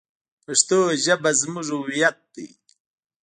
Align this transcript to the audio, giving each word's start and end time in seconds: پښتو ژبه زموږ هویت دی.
پښتو 0.43 0.79
ژبه 1.03 1.31
زموږ 1.41 1.67
هویت 1.77 2.17
دی. 2.33 2.47